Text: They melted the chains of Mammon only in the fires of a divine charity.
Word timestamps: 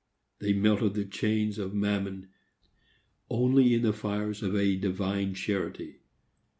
They 0.39 0.51
melted 0.53 0.95
the 0.95 1.05
chains 1.05 1.59
of 1.59 1.75
Mammon 1.75 2.29
only 3.29 3.75
in 3.75 3.83
the 3.83 3.93
fires 3.93 4.41
of 4.41 4.55
a 4.55 4.75
divine 4.75 5.35
charity. 5.35 5.99